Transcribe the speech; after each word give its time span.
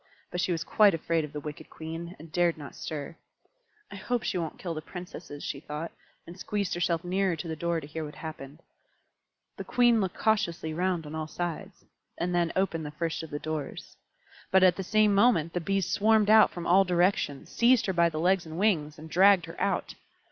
But 0.31 0.41
she 0.41 0.51
was 0.51 0.63
quite 0.63 0.95
afraid 0.95 1.23
of 1.23 1.31
the 1.31 1.39
wicked 1.39 1.69
Queen, 1.69 2.15
and 2.17 2.31
dared 2.31 2.57
not 2.57 2.73
stir. 2.73 3.15
"I 3.91 3.95
hope 3.97 4.23
she 4.23 4.35
won't 4.39 4.57
kill 4.57 4.73
the 4.73 4.81
Princesses," 4.81 5.43
she 5.43 5.59
thought, 5.59 5.91
and 6.25 6.39
squeezed 6.39 6.73
herself 6.73 7.03
nearer 7.03 7.35
to 7.35 7.47
the 7.47 7.55
door 7.55 7.79
to 7.79 7.85
hear 7.85 8.03
what 8.03 8.15
happened. 8.15 8.63
The 9.57 9.63
Queen 9.63 10.01
looked 10.01 10.17
cautiously 10.17 10.73
round 10.73 11.05
on 11.05 11.13
all 11.13 11.27
sides, 11.27 11.85
and 12.17 12.33
then 12.33 12.51
opened 12.55 12.83
the 12.87 12.89
first 12.89 13.21
of 13.21 13.29
the 13.29 13.37
doors. 13.37 13.95
But 14.49 14.63
at 14.63 14.75
the 14.75 14.81
same 14.83 15.13
moment 15.13 15.53
the 15.53 15.61
Bees 15.61 15.87
swarmed 15.87 16.31
out 16.31 16.49
from 16.49 16.65
all 16.65 16.83
directions, 16.83 17.51
seized 17.51 17.85
her 17.85 17.93
by 17.93 18.09
the 18.09 18.19
legs 18.19 18.47
and 18.47 18.57
wings, 18.57 18.97
and 18.97 19.07
dragged 19.07 19.45
her 19.45 19.61
out. 19.61 19.93